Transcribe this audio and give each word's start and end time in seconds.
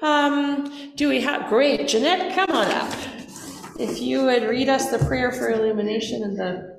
Um, 0.00 0.92
do 0.94 1.08
we 1.08 1.20
have, 1.22 1.48
great, 1.48 1.88
Jeanette, 1.88 2.34
come 2.34 2.50
on 2.50 2.68
up. 2.68 2.92
If 3.78 4.00
you 4.00 4.24
would 4.24 4.44
read 4.44 4.68
us 4.68 4.90
the 4.90 4.98
prayer 4.98 5.32
for 5.32 5.50
illumination 5.50 6.22
and 6.22 6.38
the 6.38 6.78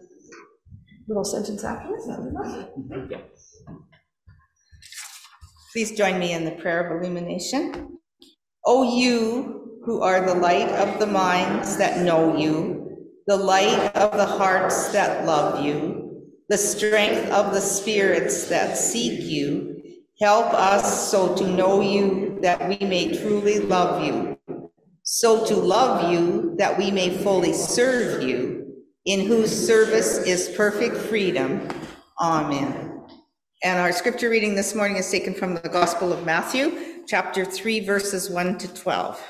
little 1.07 1.25
sentence 1.25 1.63
afterwards, 1.63 2.07
that. 2.07 3.29
Please 5.73 5.91
join 5.91 6.17
me 6.17 6.33
in 6.33 6.45
the 6.45 6.51
prayer 6.51 6.87
of 6.87 7.01
illumination. 7.01 7.97
O 8.65 8.97
you 8.97 9.79
who 9.83 10.01
are 10.01 10.25
the 10.25 10.35
light 10.35 10.69
of 10.69 10.99
the 10.99 11.07
minds 11.07 11.77
that 11.77 12.03
know 12.03 12.37
you, 12.37 13.07
the 13.27 13.37
light 13.37 13.95
of 13.95 14.13
the 14.13 14.25
hearts 14.25 14.91
that 14.91 15.25
love 15.25 15.63
you, 15.63 16.25
the 16.49 16.57
strength 16.57 17.29
of 17.31 17.53
the 17.53 17.61
spirits 17.61 18.47
that 18.47 18.77
seek 18.77 19.21
you, 19.21 19.81
help 20.21 20.53
us 20.53 21.09
so 21.11 21.35
to 21.35 21.47
know 21.47 21.81
you 21.81 22.28
that 22.41 22.67
we 22.67 22.77
may 22.85 23.17
truly 23.17 23.59
love 23.59 24.03
you, 24.03 24.37
so 25.03 25.45
to 25.45 25.55
love 25.55 26.11
you 26.11 26.55
that 26.57 26.77
we 26.77 26.91
may 26.91 27.09
fully 27.09 27.53
serve 27.53 28.23
you, 28.23 28.73
in 29.05 29.25
whose 29.25 29.51
service 29.51 30.19
is 30.19 30.49
perfect 30.55 30.95
freedom. 30.95 31.67
Amen. 32.21 33.01
And 33.63 33.79
our 33.79 33.91
scripture 33.91 34.29
reading 34.29 34.55
this 34.55 34.73
morning 34.73 34.97
is 34.97 35.09
taken 35.11 35.33
from 35.33 35.55
the 35.55 35.69
Gospel 35.69 36.13
of 36.13 36.25
Matthew, 36.25 37.03
chapter 37.07 37.43
3, 37.43 37.81
verses 37.81 38.29
1 38.29 38.57
to 38.59 38.73
12. 38.73 39.21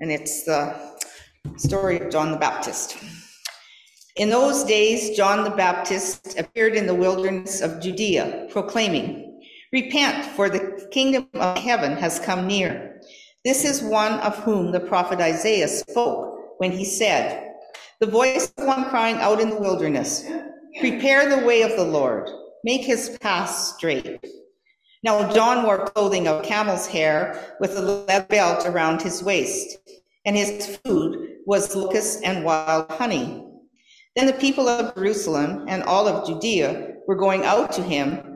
And 0.00 0.10
it's 0.10 0.44
the 0.44 0.96
story 1.56 2.00
of 2.00 2.10
John 2.10 2.32
the 2.32 2.38
Baptist. 2.38 2.96
In 4.16 4.30
those 4.30 4.64
days, 4.64 5.16
John 5.16 5.44
the 5.44 5.50
Baptist 5.50 6.38
appeared 6.38 6.74
in 6.74 6.86
the 6.86 6.94
wilderness 6.94 7.60
of 7.60 7.80
Judea, 7.80 8.48
proclaiming, 8.50 9.29
Repent, 9.72 10.24
for 10.24 10.48
the 10.48 10.88
kingdom 10.90 11.28
of 11.34 11.58
heaven 11.58 11.92
has 11.96 12.18
come 12.18 12.46
near. 12.46 13.00
This 13.44 13.64
is 13.64 13.82
one 13.82 14.14
of 14.20 14.36
whom 14.38 14.72
the 14.72 14.80
prophet 14.80 15.20
Isaiah 15.20 15.68
spoke 15.68 16.58
when 16.58 16.72
he 16.72 16.84
said, 16.84 17.52
The 18.00 18.06
voice 18.06 18.52
of 18.58 18.66
one 18.66 18.90
crying 18.90 19.16
out 19.16 19.40
in 19.40 19.50
the 19.50 19.60
wilderness, 19.60 20.24
Prepare 20.80 21.28
the 21.28 21.46
way 21.46 21.62
of 21.62 21.76
the 21.76 21.84
Lord 21.84 22.28
make 22.64 22.82
his 22.82 23.16
path 23.20 23.50
straight. 23.50 24.24
Now 25.02 25.32
John 25.32 25.64
wore 25.64 25.86
clothing 25.86 26.28
of 26.28 26.44
camel's 26.44 26.86
hair 26.86 27.56
with 27.60 27.76
a 27.76 27.80
leather 27.80 28.26
belt 28.28 28.66
around 28.66 29.00
his 29.00 29.22
waist, 29.22 29.78
and 30.26 30.36
his 30.36 30.78
food 30.84 31.38
was 31.46 31.74
locusts 31.74 32.20
and 32.22 32.44
wild 32.44 32.90
honey. 32.90 33.46
Then 34.14 34.26
the 34.26 34.34
people 34.34 34.68
of 34.68 34.94
Jerusalem 34.94 35.66
and 35.68 35.82
all 35.84 36.06
of 36.06 36.26
Judea 36.26 36.94
were 37.06 37.16
going 37.16 37.44
out 37.44 37.72
to 37.72 37.82
him 37.82 38.29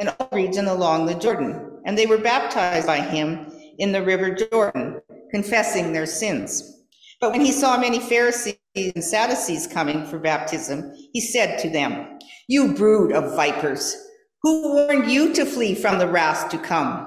and 0.00 0.08
all 0.18 0.28
region 0.32 0.66
along 0.66 1.06
the 1.06 1.14
Jordan, 1.14 1.80
and 1.84 1.96
they 1.96 2.06
were 2.06 2.18
baptized 2.18 2.86
by 2.86 3.00
him 3.00 3.46
in 3.78 3.92
the 3.92 4.02
river 4.02 4.34
Jordan, 4.34 5.00
confessing 5.30 5.92
their 5.92 6.06
sins. 6.06 6.78
But 7.20 7.32
when 7.32 7.42
he 7.42 7.52
saw 7.52 7.78
many 7.78 8.00
Pharisees 8.00 8.56
and 8.74 9.04
Sadducees 9.04 9.66
coming 9.66 10.06
for 10.06 10.18
baptism, 10.18 10.90
he 11.12 11.20
said 11.20 11.58
to 11.60 11.68
them, 11.68 12.18
You 12.48 12.72
brood 12.72 13.12
of 13.12 13.36
vipers, 13.36 13.94
who 14.42 14.72
warned 14.72 15.10
you 15.10 15.34
to 15.34 15.44
flee 15.44 15.74
from 15.74 15.98
the 15.98 16.08
wrath 16.08 16.48
to 16.50 16.58
come? 16.58 17.06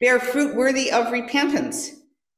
Bear 0.00 0.18
fruit 0.18 0.56
worthy 0.56 0.90
of 0.90 1.12
repentance. 1.12 1.90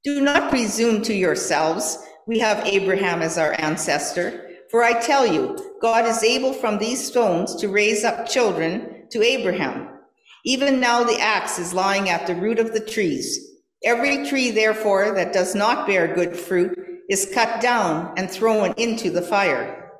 Do 0.04 0.20
not 0.20 0.50
presume 0.50 1.00
to 1.02 1.14
yourselves, 1.14 1.98
we 2.26 2.38
have 2.40 2.66
Abraham 2.66 3.22
as 3.22 3.38
our 3.38 3.58
ancestor. 3.58 4.50
For 4.70 4.82
I 4.82 5.00
tell 5.00 5.26
you, 5.26 5.56
God 5.80 6.04
is 6.04 6.22
able 6.22 6.52
from 6.52 6.78
these 6.78 7.02
stones 7.02 7.54
to 7.56 7.68
raise 7.68 8.04
up 8.04 8.28
children 8.28 9.06
to 9.10 9.22
Abraham. 9.22 9.93
Even 10.44 10.78
now 10.78 11.02
the 11.02 11.18
axe 11.20 11.58
is 11.58 11.72
lying 11.72 12.10
at 12.10 12.26
the 12.26 12.34
root 12.34 12.58
of 12.58 12.74
the 12.74 12.80
trees. 12.80 13.52
Every 13.82 14.26
tree, 14.26 14.50
therefore, 14.50 15.14
that 15.14 15.32
does 15.32 15.54
not 15.54 15.86
bear 15.86 16.14
good 16.14 16.36
fruit 16.36 16.78
is 17.08 17.30
cut 17.34 17.60
down 17.62 18.12
and 18.16 18.30
thrown 18.30 18.74
into 18.76 19.10
the 19.10 19.22
fire. 19.22 19.92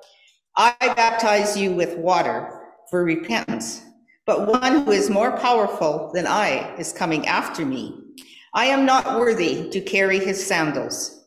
I 0.57 0.75
baptize 0.81 1.57
you 1.57 1.73
with 1.73 1.99
water 1.99 2.63
for 2.91 3.05
repentance, 3.05 3.83
but 4.27 4.47
one 4.47 4.85
who 4.85 4.93
is 4.93 5.11
more 5.11 5.37
powerful 5.39 6.11
than 6.15 6.27
I 6.27 6.75
is 6.77 6.93
coming 6.93 7.27
after 7.27 7.65
me. 7.65 7.99
I 8.55 8.67
am 8.67 8.87
not 8.87 9.19
worthy 9.19 9.69
to 9.71 9.81
carry 9.81 10.19
his 10.19 10.47
sandals. 10.47 11.25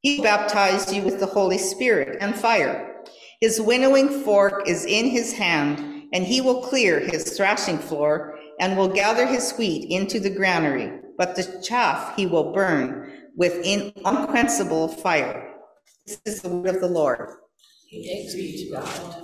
He 0.00 0.20
baptized 0.20 0.92
you 0.92 1.02
with 1.02 1.20
the 1.20 1.26
Holy 1.26 1.58
Spirit 1.58 2.18
and 2.20 2.34
fire. 2.34 3.02
His 3.40 3.60
winnowing 3.60 4.08
fork 4.24 4.68
is 4.68 4.84
in 4.84 5.06
his 5.06 5.32
hand, 5.32 6.08
and 6.12 6.24
he 6.24 6.40
will 6.40 6.62
clear 6.62 7.00
his 7.00 7.36
thrashing 7.36 7.78
floor 7.78 8.35
and 8.60 8.76
will 8.76 8.88
gather 8.88 9.26
his 9.26 9.52
wheat 9.52 9.90
into 9.90 10.18
the 10.20 10.30
granary, 10.30 11.00
but 11.18 11.36
the 11.36 11.60
chaff 11.62 12.16
he 12.16 12.26
will 12.26 12.52
burn 12.52 13.12
with 13.36 13.64
unquenchable 14.04 14.88
fire. 14.88 15.54
This 16.06 16.20
is 16.24 16.42
the 16.42 16.48
word 16.48 16.74
of 16.74 16.80
the 16.80 16.88
Lord. 16.88 17.28
Thanks 17.90 18.34
be 18.34 18.66
to 18.66 18.72
God. 18.72 19.22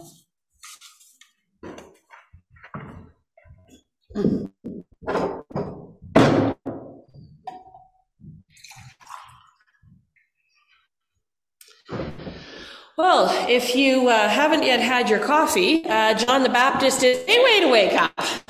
Well, 12.99 13.49
if 13.49 13.75
you 13.75 14.09
uh, 14.09 14.29
haven't 14.29 14.65
yet 14.65 14.81
had 14.81 15.09
your 15.09 15.19
coffee, 15.19 15.85
uh, 15.87 16.15
John 16.15 16.43
the 16.43 16.51
Baptist 16.51 17.03
is 17.03 17.19
a 17.27 17.43
way 17.43 17.61
to 17.61 17.69
wake 17.69 17.95
up. 17.95 18.42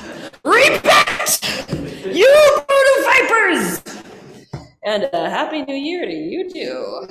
Repent, 0.44 1.40
you 2.04 2.62
brood 2.66 2.86
of 2.98 3.04
vipers! 3.04 3.82
and 4.84 5.08
a 5.12 5.30
happy 5.30 5.62
new 5.62 5.74
year 5.74 6.04
to 6.04 6.12
you 6.12 6.50
too. 6.50 7.08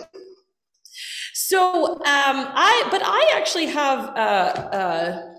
So, 1.34 1.96
um, 1.96 2.02
I, 2.06 2.88
but 2.92 3.02
I 3.04 3.32
actually 3.36 3.68
have 3.68 4.00
a, 4.10 4.78
a, 4.78 5.36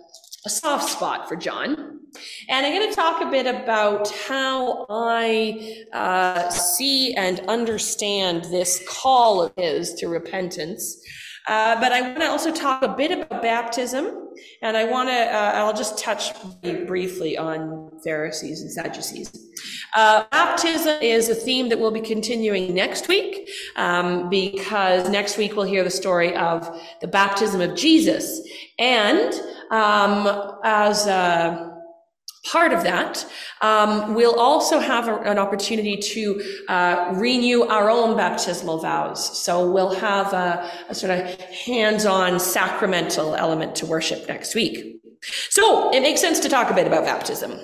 a 0.47 0.51
soft 0.51 0.91
spot 0.91 1.29
for 1.29 1.37
John. 1.37 2.01
And 2.49 2.67
I'm 2.67 2.73
going 2.73 2.89
to 2.91 2.95
talk 2.95 3.23
a 3.23 3.31
bit 3.31 3.47
about 3.47 4.11
how 4.29 4.85
I 4.91 5.85
uh, 5.95 6.51
see 6.51 7.15
and 7.15 7.41
understand 7.49 8.45
this 8.45 8.85
call 8.87 9.43
of 9.43 9.53
his 9.57 9.95
to 9.95 10.09
repentance. 10.09 11.03
Uh, 11.49 11.81
but 11.81 11.93
I 11.93 12.03
want 12.03 12.21
to 12.21 12.29
also 12.29 12.53
talk 12.53 12.83
a 12.83 12.89
bit 12.89 13.11
about 13.11 13.43
baptism, 13.43 14.22
and 14.63 14.77
I 14.77 14.85
want 14.85 15.09
to, 15.09 15.15
uh, 15.15 15.53
I'll 15.55 15.75
just 15.75 15.99
touch 15.99 16.33
briefly 16.87 17.37
on 17.37 17.91
Pharisees 18.05 18.63
and 18.63 18.71
Sadducees. 18.71 19.31
Uh, 19.95 20.25
baptism 20.31 21.03
is 21.03 21.29
a 21.29 21.35
theme 21.35 21.69
that 21.69 21.79
we'll 21.79 21.91
be 21.91 22.01
continuing 22.01 22.75
next 22.75 23.09
week 23.09 23.49
um, 23.77 24.31
because 24.31 25.09
next 25.11 25.37
week 25.39 25.57
we'll 25.57 25.67
hear 25.67 25.85
the 25.85 25.91
story 25.91 26.35
of 26.37 26.81
the 27.01 27.09
baptism 27.09 27.61
of 27.61 27.77
Jesus. 27.77 28.41
And 28.79 29.35
um, 29.71 30.59
as 30.65 31.07
a 31.07 31.72
part 32.45 32.73
of 32.73 32.83
that, 32.83 33.25
um, 33.61 34.15
we'll 34.15 34.39
also 34.39 34.79
have 34.79 35.09
a, 35.09 35.17
an 35.21 35.39
opportunity 35.39 35.97
to 35.97 36.43
uh, 36.69 37.13
renew 37.15 37.63
our 37.65 37.89
own 37.89 38.17
baptismal 38.17 38.79
vows. 38.79 39.39
So 39.39 39.71
we'll 39.71 39.95
have 39.95 40.33
a, 40.33 40.71
a 40.89 40.95
sort 40.95 41.19
of 41.19 41.41
hands-on 41.41 42.41
sacramental 42.41 43.35
element 43.37 43.77
to 43.77 43.87
worship 43.87 44.27
next 44.29 44.55
week. 44.55 45.01
So 45.51 45.91
it 45.93 46.01
makes 46.01 46.21
sense 46.21 46.41
to 46.41 46.49
talk 46.49 46.71
a 46.71 46.75
bit 46.75 46.87
about 46.87 47.05
baptism. 47.05 47.59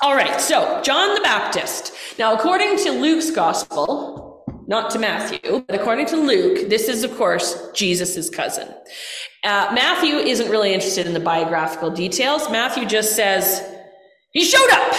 All 0.00 0.14
right, 0.14 0.40
so 0.40 0.80
John 0.82 1.14
the 1.16 1.20
Baptist. 1.22 1.92
Now, 2.20 2.34
according 2.34 2.76
to 2.78 2.92
Luke's 2.92 3.32
gospel, 3.32 4.44
not 4.68 4.90
to 4.90 4.98
Matthew, 4.98 5.64
but 5.66 5.74
according 5.74 6.06
to 6.06 6.16
Luke, 6.16 6.68
this 6.68 6.88
is, 6.88 7.02
of 7.02 7.16
course, 7.16 7.70
Jesus' 7.74 8.30
cousin. 8.30 8.68
Uh, 9.42 9.70
Matthew 9.74 10.16
isn't 10.16 10.50
really 10.50 10.72
interested 10.72 11.06
in 11.06 11.14
the 11.14 11.20
biographical 11.20 11.90
details. 11.90 12.48
Matthew 12.50 12.86
just 12.86 13.16
says, 13.16 13.64
he 14.32 14.44
showed 14.44 14.70
up. 14.70 14.94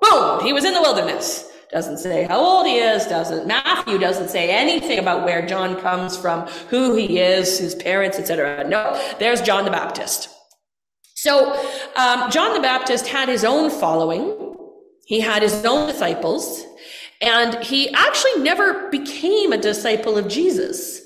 Boom, 0.00 0.44
he 0.44 0.52
was 0.52 0.64
in 0.64 0.74
the 0.74 0.80
wilderness. 0.80 1.48
Doesn't 1.72 1.98
say 1.98 2.24
how 2.24 2.38
old 2.38 2.66
he 2.66 2.76
is, 2.76 3.06
doesn't, 3.06 3.46
Matthew 3.46 3.96
doesn't 3.96 4.28
say 4.28 4.50
anything 4.50 4.98
about 4.98 5.24
where 5.24 5.46
John 5.46 5.80
comes 5.80 6.18
from, 6.18 6.46
who 6.68 6.94
he 6.94 7.18
is, 7.18 7.58
his 7.58 7.74
parents, 7.74 8.18
etc. 8.18 8.68
No, 8.68 9.00
there's 9.18 9.40
John 9.40 9.64
the 9.64 9.70
Baptist. 9.70 10.28
So 11.14 11.52
um, 11.96 12.30
John 12.30 12.52
the 12.52 12.60
Baptist 12.60 13.06
had 13.06 13.28
his 13.28 13.42
own 13.42 13.70
following. 13.70 14.54
He 15.06 15.20
had 15.20 15.42
his 15.42 15.64
own 15.64 15.88
disciples, 15.88 16.62
and 17.22 17.62
he 17.64 17.88
actually 17.94 18.42
never 18.42 18.90
became 18.90 19.52
a 19.52 19.58
disciple 19.58 20.18
of 20.18 20.28
Jesus 20.28 21.00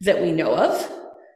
that 0.00 0.20
we 0.20 0.32
know 0.32 0.56
of. 0.56 0.90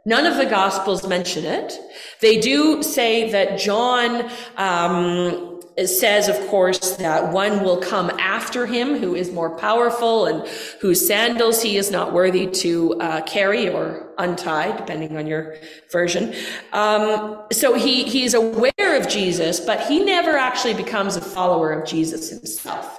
None 0.06 0.24
of 0.24 0.36
the 0.38 0.46
Gospels 0.46 1.06
mention 1.06 1.44
it. 1.44 1.78
They 2.20 2.40
do 2.40 2.82
say 2.82 3.30
that 3.32 3.58
John 3.58 4.30
um, 4.56 5.55
it 5.76 5.88
says, 5.88 6.28
of 6.28 6.38
course, 6.48 6.96
that 6.96 7.32
one 7.32 7.62
will 7.62 7.76
come 7.76 8.08
after 8.18 8.64
him 8.64 8.96
who 8.96 9.14
is 9.14 9.30
more 9.30 9.56
powerful 9.58 10.24
and 10.24 10.48
whose 10.80 11.06
sandals 11.06 11.62
he 11.62 11.76
is 11.76 11.90
not 11.90 12.14
worthy 12.14 12.46
to 12.46 12.94
uh, 12.94 13.20
carry 13.22 13.68
or 13.68 14.14
untie, 14.16 14.74
depending 14.74 15.18
on 15.18 15.26
your 15.26 15.56
version. 15.92 16.34
Um, 16.72 17.42
so 17.52 17.74
he, 17.74 18.04
he's 18.04 18.32
aware 18.32 18.98
of 18.98 19.06
Jesus, 19.06 19.60
but 19.60 19.86
he 19.86 20.02
never 20.02 20.38
actually 20.38 20.72
becomes 20.72 21.16
a 21.16 21.20
follower 21.20 21.72
of 21.72 21.86
Jesus 21.86 22.30
himself. 22.30 22.98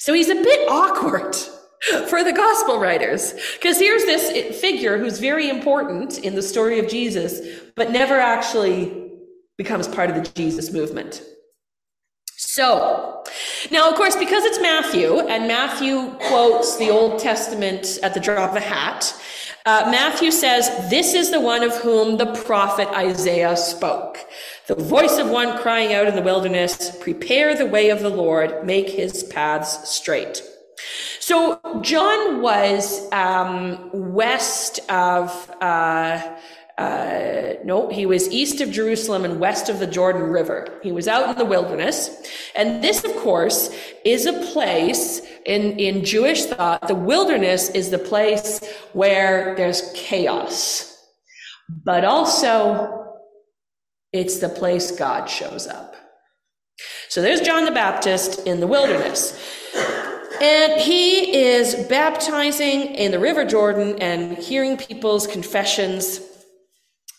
So 0.00 0.12
he's 0.12 0.28
a 0.28 0.34
bit 0.34 0.68
awkward 0.68 1.36
for 2.08 2.24
the 2.24 2.32
gospel 2.32 2.80
writers 2.80 3.32
because 3.54 3.78
here's 3.78 4.04
this 4.04 4.60
figure 4.60 4.98
who's 4.98 5.20
very 5.20 5.48
important 5.48 6.18
in 6.18 6.34
the 6.34 6.42
story 6.42 6.80
of 6.80 6.88
Jesus, 6.88 7.40
but 7.76 7.92
never 7.92 8.18
actually 8.18 9.08
becomes 9.56 9.86
part 9.86 10.10
of 10.10 10.16
the 10.16 10.28
Jesus 10.32 10.72
movement. 10.72 11.22
So, 12.58 13.22
now 13.70 13.88
of 13.88 13.94
course, 13.94 14.16
because 14.16 14.44
it's 14.44 14.58
Matthew, 14.60 15.20
and 15.20 15.46
Matthew 15.46 16.10
quotes 16.26 16.76
the 16.76 16.90
Old 16.90 17.20
Testament 17.20 18.00
at 18.02 18.14
the 18.14 18.18
drop 18.18 18.50
of 18.50 18.56
a 18.56 18.60
hat, 18.60 19.14
uh, 19.64 19.86
Matthew 19.92 20.32
says, 20.32 20.68
This 20.90 21.14
is 21.14 21.30
the 21.30 21.40
one 21.40 21.62
of 21.62 21.72
whom 21.76 22.16
the 22.16 22.34
prophet 22.42 22.88
Isaiah 22.88 23.56
spoke. 23.56 24.18
The 24.66 24.74
voice 24.74 25.18
of 25.18 25.30
one 25.30 25.56
crying 25.58 25.92
out 25.92 26.08
in 26.08 26.16
the 26.16 26.22
wilderness, 26.22 26.96
Prepare 27.00 27.54
the 27.54 27.66
way 27.66 27.90
of 27.90 28.00
the 28.00 28.08
Lord, 28.08 28.66
make 28.66 28.88
his 28.88 29.22
paths 29.22 29.88
straight. 29.88 30.42
So 31.20 31.60
John 31.80 32.42
was 32.42 33.08
um, 33.12 33.88
west 33.92 34.80
of. 34.90 35.30
Uh, 35.60 36.38
uh, 36.78 37.54
no, 37.64 37.88
he 37.88 38.06
was 38.06 38.30
east 38.30 38.60
of 38.60 38.70
Jerusalem 38.70 39.24
and 39.24 39.40
west 39.40 39.68
of 39.68 39.80
the 39.80 39.86
Jordan 39.86 40.22
River. 40.22 40.78
He 40.80 40.92
was 40.92 41.08
out 41.08 41.28
in 41.28 41.36
the 41.36 41.44
wilderness. 41.44 42.08
And 42.54 42.82
this, 42.84 43.02
of 43.02 43.16
course, 43.16 43.76
is 44.04 44.26
a 44.26 44.32
place 44.52 45.20
in, 45.44 45.76
in 45.80 46.04
Jewish 46.04 46.44
thought. 46.44 46.86
The 46.86 46.94
wilderness 46.94 47.68
is 47.70 47.90
the 47.90 47.98
place 47.98 48.64
where 48.92 49.56
there's 49.56 49.90
chaos, 49.96 50.96
but 51.68 52.04
also 52.04 53.16
it's 54.12 54.38
the 54.38 54.48
place 54.48 54.92
God 54.92 55.28
shows 55.28 55.66
up. 55.66 55.96
So 57.08 57.20
there's 57.22 57.40
John 57.40 57.64
the 57.64 57.72
Baptist 57.72 58.46
in 58.46 58.60
the 58.60 58.68
wilderness. 58.68 59.36
And 60.40 60.80
he 60.80 61.36
is 61.36 61.74
baptizing 61.88 62.94
in 62.94 63.10
the 63.10 63.18
River 63.18 63.44
Jordan 63.44 64.00
and 64.00 64.38
hearing 64.38 64.76
people's 64.76 65.26
confessions 65.26 66.20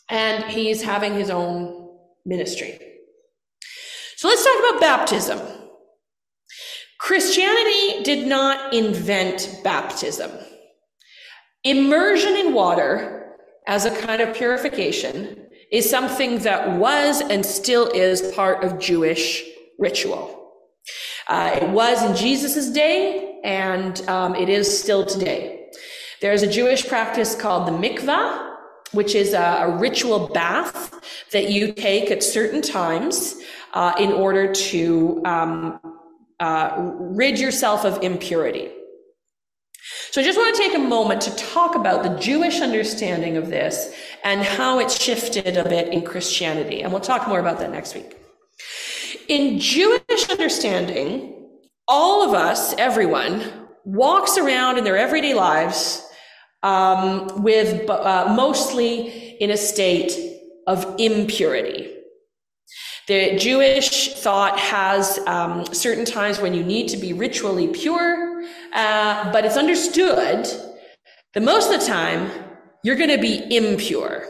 and 0.09 0.43
he's 0.45 0.81
having 0.81 1.13
his 1.13 1.29
own 1.29 1.89
ministry. 2.25 2.79
So 4.17 4.27
let's 4.27 4.43
talk 4.43 4.59
about 4.59 4.81
baptism. 4.81 5.39
Christianity 6.99 8.03
did 8.03 8.27
not 8.27 8.73
invent 8.73 9.61
baptism. 9.63 10.31
Immersion 11.63 12.35
in 12.35 12.53
water 12.53 13.35
as 13.67 13.85
a 13.85 14.01
kind 14.01 14.21
of 14.21 14.35
purification 14.35 15.47
is 15.71 15.89
something 15.89 16.39
that 16.39 16.77
was 16.77 17.21
and 17.21 17.45
still 17.45 17.87
is 17.91 18.33
part 18.33 18.63
of 18.63 18.79
Jewish 18.79 19.43
ritual. 19.77 20.51
Uh, 21.27 21.59
it 21.61 21.69
was 21.69 22.03
in 22.03 22.15
Jesus' 22.15 22.69
day, 22.71 23.39
and 23.43 24.01
um, 24.09 24.35
it 24.35 24.49
is 24.49 24.79
still 24.79 25.05
today. 25.05 25.69
There's 26.21 26.41
a 26.41 26.51
Jewish 26.51 26.87
practice 26.87 27.35
called 27.35 27.67
the 27.67 27.71
mikvah, 27.71 28.48
which 28.91 29.15
is 29.15 29.33
a, 29.33 29.65
a 29.67 29.77
ritual 29.77 30.27
bath 30.29 31.27
that 31.31 31.49
you 31.49 31.71
take 31.73 32.11
at 32.11 32.23
certain 32.23 32.61
times 32.61 33.35
uh, 33.73 33.93
in 33.99 34.11
order 34.11 34.51
to 34.51 35.21
um, 35.25 35.79
uh, 36.39 36.75
rid 36.77 37.39
yourself 37.39 37.85
of 37.85 38.01
impurity. 38.03 38.69
So 40.11 40.21
I 40.21 40.23
just 40.23 40.39
want 40.39 40.55
to 40.55 40.61
take 40.61 40.75
a 40.75 40.79
moment 40.79 41.21
to 41.21 41.35
talk 41.35 41.75
about 41.75 42.03
the 42.03 42.17
Jewish 42.19 42.61
understanding 42.61 43.37
of 43.37 43.49
this 43.49 43.93
and 44.23 44.41
how 44.41 44.79
it 44.79 44.89
shifted 44.89 45.55
a 45.55 45.63
bit 45.63 45.93
in 45.93 46.01
Christianity. 46.01 46.81
And 46.81 46.91
we'll 46.91 47.01
talk 47.01 47.27
more 47.27 47.39
about 47.39 47.59
that 47.59 47.71
next 47.71 47.93
week. 47.93 48.17
In 49.27 49.59
Jewish 49.59 50.29
understanding, 50.29 51.47
all 51.87 52.27
of 52.27 52.33
us, 52.33 52.73
everyone, 52.77 53.43
walks 53.85 54.37
around 54.37 54.77
in 54.77 54.83
their 54.83 54.97
everyday 54.97 55.33
lives 55.33 56.08
um, 56.63 57.43
with 57.43 57.89
uh, 57.89 58.33
mostly 58.35 59.37
in 59.39 59.51
a 59.51 59.57
state 59.57 60.11
of 60.67 60.95
impurity. 60.99 61.95
The 63.07 63.37
Jewish 63.37 64.13
thought 64.13 64.59
has 64.59 65.19
um, 65.25 65.65
certain 65.73 66.05
times 66.05 66.39
when 66.39 66.53
you 66.53 66.63
need 66.63 66.89
to 66.89 66.97
be 66.97 67.11
ritually 67.11 67.67
pure, 67.69 68.43
uh, 68.73 69.31
but 69.31 69.45
it's 69.45 69.57
understood 69.57 70.47
that 71.33 71.43
most 71.43 71.71
of 71.71 71.79
the 71.79 71.85
time 71.87 72.29
you're 72.83 72.95
going 72.95 73.09
to 73.09 73.17
be 73.17 73.55
impure. 73.55 74.27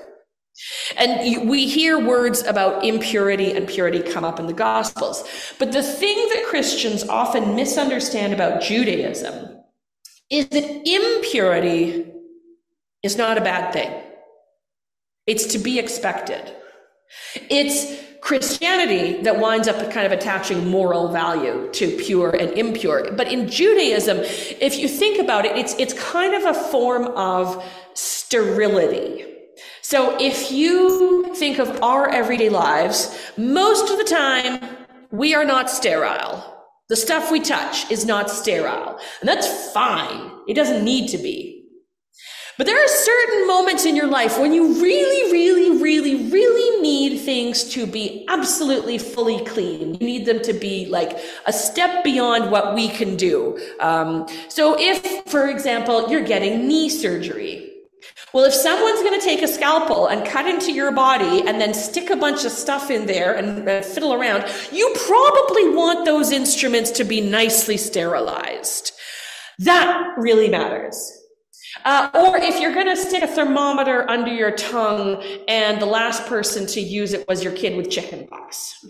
And 0.98 1.50
we 1.50 1.68
hear 1.68 2.00
words 2.00 2.44
about 2.44 2.86
impurity 2.86 3.54
and 3.54 3.68
purity 3.68 4.02
come 4.02 4.26
up 4.26 4.40
in 4.40 4.48
the 4.48 4.54
Gospels. 4.54 5.24
But 5.58 5.72
the 5.72 5.84
thing 5.84 6.18
that 6.34 6.46
Christians 6.48 7.04
often 7.08 7.56
misunderstand 7.56 8.34
about 8.34 8.62
Judaism 8.62 9.58
is 10.30 10.48
that 10.50 10.88
impurity 10.88 12.12
is 13.04 13.18
not 13.18 13.38
a 13.38 13.42
bad 13.42 13.74
thing. 13.74 13.92
It's 15.25 15.46
to 15.48 15.60
be 15.60 15.80
expected. 15.80 16.56
It's 17.50 18.04
Christianity 18.22 19.22
that 19.24 19.40
winds 19.40 19.68
up 19.68 19.92
kind 19.92 20.06
of 20.06 20.12
attaching 20.12 20.68
moral 20.68 21.10
value 21.10 21.69
to 21.74 21.98
pure 21.98 22.31
and 22.31 22.51
impure. 22.51 23.12
But 23.13 23.31
in 23.31 23.48
Judaism, 23.48 24.18
if 24.19 24.78
you 24.78 24.88
think 24.88 25.19
about 25.19 25.46
it, 25.46 25.56
it's, 25.56 25.74
it's 25.80 25.94
kind 25.94 26.34
of 26.34 26.44
a 26.44 26.54
form 26.54 27.07
of 27.16 27.63
sterility. 27.94 29.25
So 29.81 30.18
if 30.19 30.52
you 30.52 31.34
think 31.36 31.60
of 31.60 31.81
our 31.81 32.10
everyday 32.10 32.50
lives, 32.50 33.18
most 33.38 33.90
of 33.90 33.98
the 33.98 34.04
time 34.04 34.60
we 35.12 35.34
are 35.34 35.45
not 35.45 35.69
sterile. 35.69 36.45
The 36.90 36.95
stuff 36.95 37.31
we 37.31 37.40
touch 37.40 37.90
is 37.90 38.06
not 38.06 38.30
sterile. 38.30 39.00
And 39.22 39.30
that's 39.30 39.72
fine. 39.72 40.31
It 40.48 40.56
doesn't 40.56 40.84
need 40.84 41.10
to 41.10 41.18
be. 41.18 41.58
But 42.59 42.65
there 42.65 42.83
are 42.83 42.88
certain 42.89 43.47
moments 43.47 43.85
in 43.85 43.95
your 43.95 44.07
life 44.07 44.38
when 44.38 44.53
you 44.53 44.81
really, 44.81 45.31
really, 45.31 45.81
really, 45.81 46.29
really 46.29 46.81
need 46.81 47.19
things 47.19 47.63
to 47.75 47.88
be 47.88 48.25
absolutely 48.27 48.97
fully 48.97 49.45
clean. 49.45 49.94
You 49.94 50.06
need 50.06 50.25
them 50.25 50.41
to 50.41 50.51
be 50.51 50.85
like 50.88 51.17
a 51.45 51.53
step 51.53 52.03
beyond 52.03 52.51
what 52.51 52.75
we 52.75 52.89
can 52.89 53.15
do. 53.15 53.57
Um, 53.79 54.27
so 54.50 54.75
if, 54.77 55.23
for 55.27 55.47
example, 55.47 56.09
you're 56.11 56.25
getting 56.25 56.67
knee 56.67 56.89
surgery, 56.89 57.71
well, 58.33 58.44
if 58.44 58.53
someone's 58.53 59.03
going 59.03 59.17
to 59.17 59.25
take 59.25 59.41
a 59.41 59.47
scalpel 59.47 60.07
and 60.07 60.27
cut 60.27 60.45
into 60.45 60.73
your 60.73 60.91
body 60.91 61.47
and 61.47 61.61
then 61.61 61.73
stick 61.73 62.09
a 62.09 62.17
bunch 62.17 62.44
of 62.44 62.51
stuff 62.51 62.91
in 62.91 63.06
there 63.06 63.35
and 63.35 63.69
uh, 63.69 63.81
fiddle 63.83 64.13
around, 64.13 64.44
you 64.73 64.94
probably 65.07 65.69
want 65.69 66.03
those 66.03 66.33
instruments 66.33 66.91
to 66.91 67.06
be 67.06 67.21
nicely 67.21 67.77
sterilized. 67.77 68.91
That 69.59 70.15
really 70.17 70.50
matters. 70.50 71.19
Uh, 71.85 72.09
or 72.14 72.38
if 72.38 72.59
you're 72.59 72.73
going 72.73 72.88
to 72.88 72.97
stick 72.97 73.23
a 73.23 73.28
thermometer 73.28 74.09
under 74.09 74.33
your 74.33 74.52
tongue 74.52 75.23
and 75.47 75.81
the 75.81 75.85
last 75.85 76.26
person 76.26 76.66
to 76.68 76.81
use 76.81 77.14
it 77.14 77.28
was 77.28 77.44
your 77.44 77.54
kid 77.54 77.78
with 77.78 77.90
chickenpox. 77.90 78.85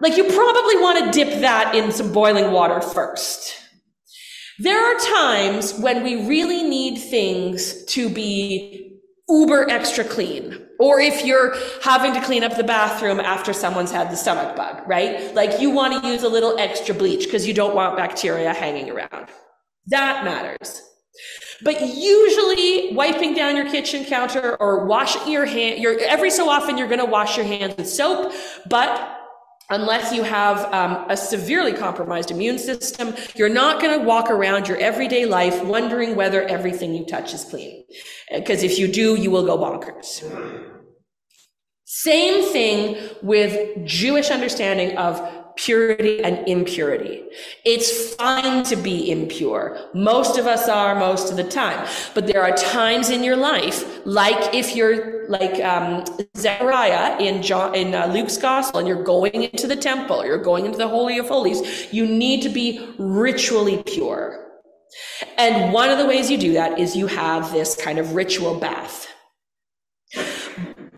Like 0.00 0.16
you 0.16 0.24
probably 0.24 0.76
want 0.76 1.04
to 1.04 1.24
dip 1.24 1.40
that 1.40 1.74
in 1.74 1.92
some 1.92 2.12
boiling 2.12 2.52
water 2.52 2.80
first. 2.80 3.54
There 4.58 4.82
are 4.82 4.98
times 4.98 5.78
when 5.78 6.02
we 6.02 6.26
really 6.26 6.62
need 6.62 6.98
things 6.98 7.84
to 7.86 8.08
be 8.08 9.00
uber 9.28 9.68
extra 9.68 10.04
clean. 10.04 10.66
Or 10.78 11.00
if 11.00 11.24
you're 11.24 11.56
having 11.82 12.14
to 12.14 12.20
clean 12.20 12.42
up 12.42 12.56
the 12.56 12.64
bathroom 12.64 13.18
after 13.20 13.52
someone's 13.52 13.90
had 13.90 14.10
the 14.10 14.16
stomach 14.16 14.56
bug, 14.56 14.82
right? 14.86 15.34
Like 15.34 15.60
you 15.60 15.70
want 15.70 16.02
to 16.02 16.08
use 16.08 16.22
a 16.22 16.28
little 16.28 16.58
extra 16.58 16.94
bleach 16.94 17.24
because 17.24 17.46
you 17.46 17.54
don't 17.54 17.74
want 17.74 17.96
bacteria 17.96 18.52
hanging 18.52 18.90
around. 18.90 19.28
That 19.86 20.24
matters. 20.24 20.82
But 21.62 21.80
usually 21.80 22.94
wiping 22.94 23.34
down 23.34 23.56
your 23.56 23.70
kitchen 23.70 24.04
counter 24.04 24.56
or 24.56 24.86
washing 24.86 25.30
your 25.30 25.46
hand, 25.46 25.84
every 26.00 26.30
so 26.30 26.48
often 26.48 26.76
you're 26.76 26.88
going 26.88 27.00
to 27.00 27.06
wash 27.06 27.36
your 27.36 27.46
hands 27.46 27.76
with 27.76 27.88
soap, 27.88 28.32
but 28.68 29.16
unless 29.70 30.12
you 30.12 30.22
have 30.22 30.72
um, 30.72 31.06
a 31.08 31.16
severely 31.16 31.72
compromised 31.72 32.30
immune 32.30 32.58
system, 32.58 33.14
you're 33.34 33.48
not 33.48 33.80
going 33.80 33.98
to 33.98 34.04
walk 34.04 34.30
around 34.30 34.68
your 34.68 34.76
everyday 34.78 35.24
life 35.26 35.64
wondering 35.64 36.14
whether 36.14 36.42
everything 36.42 36.94
you 36.94 37.04
touch 37.04 37.34
is 37.34 37.44
clean. 37.44 37.84
Because 38.32 38.62
if 38.62 38.78
you 38.78 38.86
do, 38.86 39.16
you 39.16 39.30
will 39.30 39.44
go 39.44 39.58
bonkers. 39.58 40.22
Same 41.84 42.44
thing 42.52 42.96
with 43.22 43.84
Jewish 43.84 44.30
understanding 44.30 44.96
of 44.96 45.35
purity 45.56 46.22
and 46.22 46.46
impurity. 46.46 47.24
It's 47.64 48.14
fine 48.14 48.62
to 48.64 48.76
be 48.76 49.10
impure. 49.10 49.78
Most 49.94 50.38
of 50.38 50.46
us 50.46 50.68
are 50.68 50.94
most 50.94 51.30
of 51.30 51.36
the 51.36 51.44
time. 51.44 51.88
But 52.14 52.26
there 52.26 52.42
are 52.42 52.54
times 52.56 53.10
in 53.10 53.24
your 53.24 53.36
life, 53.36 54.06
like 54.06 54.54
if 54.54 54.76
you're 54.76 55.28
like 55.28 55.62
um, 55.64 56.04
Zechariah 56.36 57.18
in, 57.18 57.42
John, 57.42 57.74
in 57.74 57.94
uh, 57.94 58.06
Luke's 58.06 58.36
gospel 58.36 58.78
and 58.78 58.88
you're 58.88 59.02
going 59.02 59.44
into 59.44 59.66
the 59.66 59.76
temple, 59.76 60.24
you're 60.24 60.38
going 60.42 60.66
into 60.66 60.78
the 60.78 60.88
Holy 60.88 61.18
of 61.18 61.28
Holies, 61.28 61.92
you 61.92 62.06
need 62.06 62.42
to 62.42 62.48
be 62.48 62.94
ritually 62.98 63.82
pure. 63.82 64.46
And 65.36 65.72
one 65.72 65.90
of 65.90 65.98
the 65.98 66.06
ways 66.06 66.30
you 66.30 66.38
do 66.38 66.52
that 66.54 66.78
is 66.78 66.96
you 66.96 67.06
have 67.06 67.52
this 67.52 67.76
kind 67.76 67.98
of 67.98 68.14
ritual 68.14 68.58
bath. 68.58 69.08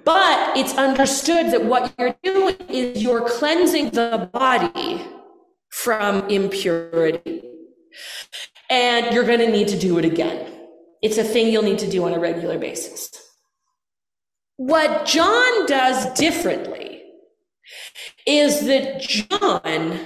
But 0.08 0.56
it's 0.56 0.72
understood 0.78 1.50
that 1.50 1.66
what 1.66 1.92
you're 1.98 2.16
doing 2.22 2.56
is 2.70 3.02
you're 3.02 3.28
cleansing 3.28 3.90
the 3.90 4.30
body 4.32 5.04
from 5.68 6.26
impurity. 6.30 7.42
And 8.70 9.14
you're 9.14 9.26
going 9.26 9.40
to 9.40 9.50
need 9.50 9.68
to 9.68 9.78
do 9.78 9.98
it 9.98 10.06
again. 10.06 10.50
It's 11.02 11.18
a 11.18 11.24
thing 11.24 11.52
you'll 11.52 11.62
need 11.62 11.80
to 11.80 11.90
do 11.90 12.06
on 12.06 12.14
a 12.14 12.18
regular 12.18 12.58
basis. 12.58 13.10
What 14.56 15.04
John 15.04 15.66
does 15.66 16.10
differently 16.14 17.02
is 18.26 18.64
that 18.66 19.02
John 19.02 19.98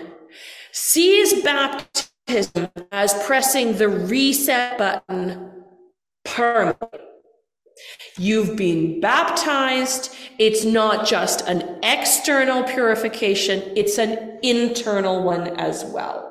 sees 0.72 1.44
baptism 1.44 2.70
as 2.90 3.14
pressing 3.24 3.78
the 3.78 3.88
reset 3.88 4.78
button 4.78 5.62
permanently. 6.24 7.11
You've 8.18 8.56
been 8.56 9.00
baptized. 9.00 10.14
It's 10.38 10.64
not 10.64 11.06
just 11.06 11.42
an 11.48 11.78
external 11.82 12.64
purification, 12.64 13.62
it's 13.76 13.98
an 13.98 14.38
internal 14.42 15.22
one 15.22 15.48
as 15.58 15.84
well. 15.84 16.28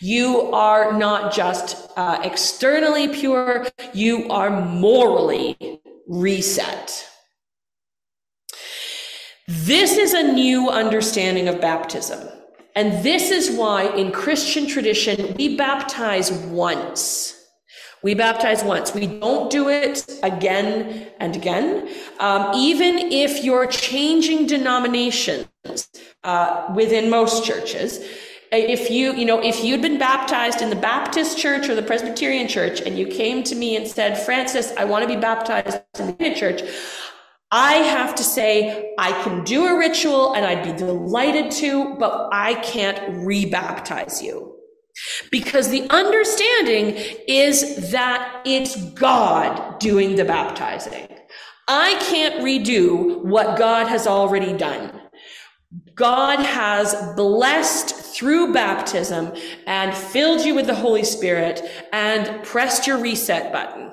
You 0.00 0.52
are 0.52 0.92
not 0.92 1.32
just 1.32 1.90
uh, 1.96 2.20
externally 2.22 3.08
pure, 3.08 3.66
you 3.94 4.28
are 4.28 4.50
morally 4.50 5.80
reset. 6.06 7.08
This 9.46 9.96
is 9.96 10.14
a 10.14 10.22
new 10.22 10.68
understanding 10.68 11.48
of 11.48 11.60
baptism. 11.60 12.28
And 12.76 13.04
this 13.04 13.30
is 13.30 13.56
why 13.56 13.84
in 13.94 14.10
Christian 14.10 14.66
tradition, 14.66 15.34
we 15.36 15.56
baptize 15.56 16.32
once. 16.32 17.43
We 18.04 18.12
baptize 18.12 18.62
once. 18.62 18.92
We 18.92 19.06
don't 19.06 19.50
do 19.50 19.70
it 19.70 20.20
again 20.22 21.08
and 21.20 21.34
again. 21.34 21.88
Um, 22.20 22.54
even 22.54 22.98
if 22.98 23.42
you're 23.42 23.66
changing 23.66 24.46
denominations 24.46 25.48
uh, 26.22 26.70
within 26.76 27.08
most 27.08 27.46
churches, 27.46 28.04
if 28.52 28.90
you, 28.90 29.14
you 29.14 29.24
know, 29.24 29.42
if 29.42 29.64
you'd 29.64 29.80
been 29.80 29.98
baptized 29.98 30.60
in 30.60 30.68
the 30.68 30.76
Baptist 30.76 31.38
church 31.38 31.70
or 31.70 31.74
the 31.74 31.82
Presbyterian 31.82 32.46
church 32.46 32.82
and 32.82 32.98
you 32.98 33.06
came 33.06 33.42
to 33.42 33.54
me 33.54 33.74
and 33.74 33.88
said, 33.88 34.18
francis 34.18 34.74
I 34.76 34.84
want 34.84 35.08
to 35.08 35.08
be 35.08 35.18
baptized 35.18 35.80
in 35.98 36.14
the 36.18 36.34
church, 36.34 36.60
I 37.50 37.76
have 37.76 38.14
to 38.16 38.22
say, 38.22 38.92
I 38.98 39.12
can 39.22 39.44
do 39.44 39.64
a 39.64 39.78
ritual 39.78 40.34
and 40.34 40.44
I'd 40.44 40.62
be 40.62 40.74
delighted 40.74 41.50
to, 41.52 41.94
but 41.94 42.28
I 42.32 42.56
can't 42.56 42.98
rebaptize 43.24 44.22
you. 44.22 44.53
Because 45.30 45.68
the 45.68 45.88
understanding 45.90 46.94
is 47.26 47.90
that 47.90 48.42
it's 48.44 48.76
God 48.92 49.78
doing 49.78 50.16
the 50.16 50.24
baptizing. 50.24 51.08
I 51.66 51.94
can't 52.08 52.44
redo 52.44 53.24
what 53.24 53.58
God 53.58 53.88
has 53.88 54.06
already 54.06 54.56
done. 54.56 55.00
God 55.94 56.38
has 56.40 56.94
blessed 57.16 57.94
through 57.94 58.52
baptism 58.52 59.32
and 59.66 59.96
filled 59.96 60.44
you 60.44 60.54
with 60.54 60.66
the 60.66 60.74
Holy 60.74 61.04
Spirit 61.04 61.62
and 61.92 62.44
pressed 62.44 62.86
your 62.86 62.98
reset 62.98 63.52
button. 63.52 63.92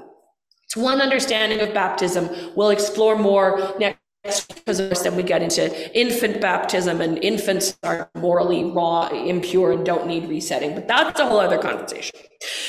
It's 0.65 0.77
one 0.77 1.01
understanding 1.01 1.59
of 1.61 1.73
baptism. 1.73 2.29
We'll 2.55 2.69
explore 2.69 3.17
more 3.17 3.73
next 3.79 4.00
because 4.23 5.03
then 5.03 5.15
we 5.15 5.23
get 5.23 5.41
into 5.41 5.99
infant 5.99 6.39
baptism 6.39 7.01
and 7.01 7.23
infants 7.23 7.77
are 7.81 8.09
morally 8.15 8.63
raw 8.65 9.07
impure 9.07 9.71
and 9.71 9.83
don't 9.83 10.05
need 10.05 10.29
resetting 10.29 10.75
but 10.75 10.87
that's 10.87 11.19
a 11.19 11.27
whole 11.27 11.39
other 11.39 11.57
conversation. 11.57 12.19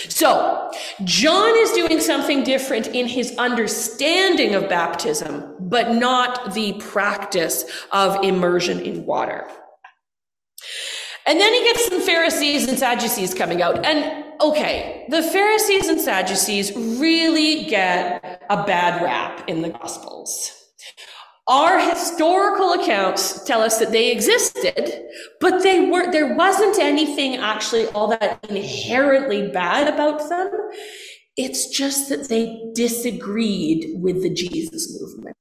So 0.09 0.71
john 1.05 1.55
is 1.57 1.73
doing 1.73 2.01
something 2.01 2.43
different 2.43 2.87
in 2.89 3.07
his 3.07 3.37
understanding 3.37 4.55
of 4.55 4.69
baptism 4.69 5.55
but 5.61 5.95
not 5.95 6.55
the 6.55 6.73
practice 6.75 7.65
of 7.93 8.25
immersion 8.25 8.81
in 8.81 9.05
water. 9.05 9.47
And 11.25 11.39
then 11.39 11.53
he 11.53 11.63
gets 11.63 11.87
some 11.87 12.01
pharisees 12.01 12.67
and 12.67 12.79
sadducees 12.79 13.33
coming 13.33 13.61
out. 13.61 13.85
And 13.85 14.25
okay 14.41 15.05
the 15.11 15.23
pharisees 15.23 15.89
and 15.89 16.01
sadducees 16.01 16.75
really 16.75 17.65
get 17.67 18.43
a 18.49 18.65
bad 18.65 19.03
rap 19.03 19.47
in 19.49 19.61
the 19.61 19.69
gospels 19.69 20.59
our 21.49 21.81
historical 21.81 22.73
accounts 22.75 23.45
tell 23.45 23.63
us 23.63 23.79
that 23.79 23.91
they 23.91 24.13
existed, 24.13 25.07
but 25.41 25.63
they 25.63 25.89
were 25.91 26.11
there 26.11 26.35
wasn't 26.35 26.79
anything 26.79 27.37
actually 27.37 27.87
all 27.89 28.09
that 28.09 28.45
inherently 28.49 29.51
bad 29.51 29.93
about 29.93 30.29
them. 30.29 30.51
It's 31.37 31.69
just 31.69 32.09
that 32.11 32.29
they 32.29 32.63
disagreed 32.75 34.01
with 34.01 34.23
the 34.23 34.31
Jesus 34.33 35.01
movement. 35.01 35.37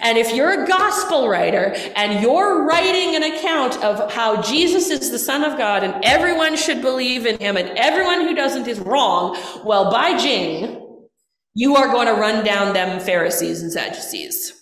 And 0.00 0.18
if 0.18 0.34
you're 0.34 0.64
a 0.64 0.66
gospel 0.66 1.28
writer 1.28 1.72
and 1.96 2.22
you're 2.22 2.66
writing 2.66 3.16
an 3.16 3.22
account 3.22 3.82
of 3.82 4.12
how 4.12 4.42
Jesus 4.42 4.90
is 4.90 5.10
the 5.10 5.18
Son 5.18 5.44
of 5.44 5.56
God 5.56 5.82
and 5.82 6.04
everyone 6.04 6.56
should 6.56 6.82
believe 6.82 7.26
in 7.26 7.38
him 7.38 7.56
and 7.56 7.70
everyone 7.70 8.20
who 8.20 8.34
doesn't 8.34 8.68
is 8.68 8.78
wrong, 8.80 9.36
well, 9.64 9.90
by 9.90 10.18
Jing, 10.18 10.84
you 11.54 11.74
are 11.76 11.88
going 11.88 12.06
to 12.06 12.20
run 12.20 12.44
down 12.44 12.74
them 12.74 13.00
Pharisees 13.00 13.62
and 13.62 13.72
Sadducees. 13.72 14.57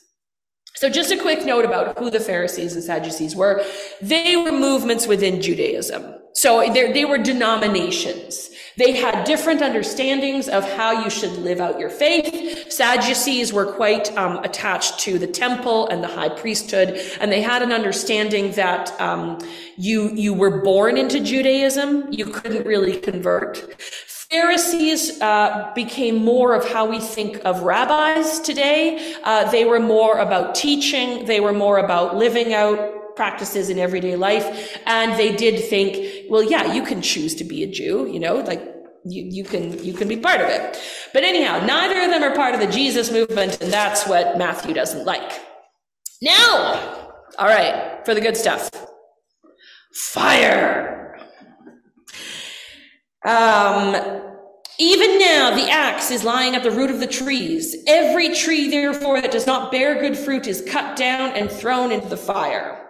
So, 0.76 0.90
just 0.90 1.10
a 1.10 1.16
quick 1.16 1.44
note 1.46 1.64
about 1.64 1.98
who 1.98 2.10
the 2.10 2.20
Pharisees 2.20 2.74
and 2.74 2.84
Sadducees 2.84 3.34
were. 3.34 3.64
They 4.02 4.36
were 4.36 4.52
movements 4.52 5.06
within 5.06 5.40
Judaism. 5.40 6.14
So, 6.34 6.60
they 6.70 7.06
were 7.06 7.16
denominations. 7.16 8.50
They 8.76 8.92
had 8.92 9.24
different 9.24 9.62
understandings 9.62 10.48
of 10.50 10.70
how 10.72 11.02
you 11.02 11.08
should 11.08 11.32
live 11.32 11.60
out 11.60 11.78
your 11.78 11.88
faith. 11.88 12.70
Sadducees 12.70 13.50
were 13.50 13.72
quite 13.72 14.14
um, 14.18 14.44
attached 14.44 15.00
to 15.00 15.18
the 15.18 15.26
temple 15.26 15.88
and 15.88 16.04
the 16.04 16.08
high 16.08 16.28
priesthood, 16.28 17.00
and 17.20 17.32
they 17.32 17.40
had 17.40 17.62
an 17.62 17.72
understanding 17.72 18.52
that 18.52 18.98
um, 19.00 19.38
you 19.78 20.10
you 20.10 20.34
were 20.34 20.60
born 20.60 20.98
into 20.98 21.20
Judaism, 21.20 22.12
you 22.12 22.26
couldn't 22.26 22.66
really 22.66 23.00
convert. 23.00 23.80
Pharisees 24.36 25.18
uh, 25.22 25.72
became 25.74 26.16
more 26.16 26.54
of 26.54 26.68
how 26.68 26.84
we 26.84 27.00
think 27.00 27.40
of 27.46 27.62
rabbis 27.62 28.38
today. 28.40 29.14
Uh, 29.24 29.50
they 29.50 29.64
were 29.64 29.80
more 29.80 30.18
about 30.18 30.54
teaching. 30.54 31.24
They 31.24 31.40
were 31.40 31.54
more 31.54 31.78
about 31.78 32.16
living 32.16 32.52
out 32.52 33.16
practices 33.16 33.70
in 33.70 33.78
everyday 33.78 34.14
life. 34.14 34.78
And 34.84 35.18
they 35.18 35.34
did 35.34 35.64
think, 35.64 36.26
well, 36.28 36.42
yeah, 36.42 36.74
you 36.74 36.82
can 36.82 37.00
choose 37.00 37.34
to 37.36 37.44
be 37.44 37.62
a 37.62 37.66
Jew, 37.66 38.06
you 38.12 38.20
know, 38.20 38.36
like 38.40 38.62
you, 39.06 39.22
you 39.36 39.42
can, 39.42 39.82
you 39.82 39.94
can 39.94 40.06
be 40.06 40.18
part 40.18 40.42
of 40.42 40.48
it. 40.50 40.78
But 41.14 41.24
anyhow, 41.24 41.64
neither 41.64 41.98
of 42.02 42.10
them 42.10 42.22
are 42.22 42.34
part 42.34 42.54
of 42.54 42.60
the 42.60 42.66
Jesus 42.66 43.10
movement. 43.10 43.62
And 43.62 43.72
that's 43.72 44.06
what 44.06 44.36
Matthew 44.36 44.74
doesn't 44.74 45.06
like. 45.06 45.32
Now, 46.20 47.14
all 47.38 47.48
right, 47.48 48.04
for 48.04 48.12
the 48.12 48.20
good 48.20 48.36
stuff. 48.36 48.68
Fire. 49.94 51.18
Um, 53.24 54.25
even 54.78 55.18
now, 55.18 55.54
the 55.54 55.70
axe 55.70 56.10
is 56.10 56.24
lying 56.24 56.54
at 56.54 56.62
the 56.62 56.70
root 56.70 56.90
of 56.90 57.00
the 57.00 57.06
trees. 57.06 57.76
Every 57.86 58.34
tree, 58.34 58.70
therefore, 58.70 59.20
that 59.20 59.32
does 59.32 59.46
not 59.46 59.72
bear 59.72 60.00
good 60.00 60.16
fruit 60.16 60.46
is 60.46 60.62
cut 60.68 60.96
down 60.96 61.30
and 61.32 61.50
thrown 61.50 61.92
into 61.92 62.08
the 62.08 62.16
fire. 62.16 62.82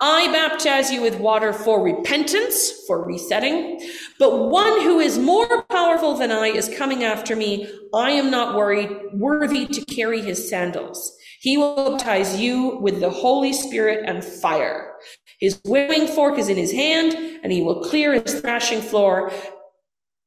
I 0.00 0.30
baptize 0.32 0.92
you 0.92 1.00
with 1.00 1.18
water 1.18 1.52
for 1.52 1.82
repentance, 1.82 2.70
for 2.86 3.04
resetting, 3.04 3.80
but 4.18 4.48
one 4.50 4.82
who 4.82 5.00
is 5.00 5.18
more 5.18 5.62
powerful 5.62 6.14
than 6.14 6.30
I 6.30 6.48
is 6.48 6.76
coming 6.76 7.04
after 7.04 7.34
me. 7.34 7.68
I 7.94 8.10
am 8.10 8.30
not 8.30 8.54
worried, 8.54 8.90
worthy 9.14 9.66
to 9.66 9.84
carry 9.86 10.20
his 10.20 10.48
sandals. 10.48 11.16
He 11.40 11.56
will 11.56 11.96
baptize 11.96 12.40
you 12.40 12.78
with 12.78 13.00
the 13.00 13.10
Holy 13.10 13.52
Spirit 13.52 14.04
and 14.06 14.24
fire. 14.24 14.94
His 15.40 15.60
winnowing 15.64 16.06
fork 16.06 16.38
is 16.38 16.48
in 16.48 16.56
his 16.56 16.72
hand, 16.72 17.14
and 17.42 17.52
he 17.52 17.62
will 17.62 17.82
clear 17.84 18.14
his 18.14 18.40
thrashing 18.40 18.80
floor 18.80 19.32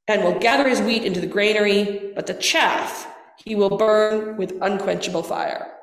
and 0.08 0.24
will 0.24 0.40
gather 0.40 0.68
his 0.70 0.82
wheat 0.82 1.04
into 1.04 1.20
the 1.20 1.28
granary, 1.28 2.12
but 2.16 2.28
the 2.28 2.34
chaff 2.34 3.08
he 3.44 3.56
will 3.56 3.78
burn 3.78 4.38
with 4.38 4.58
unquenchable 4.62 5.24
fire. 5.24 5.74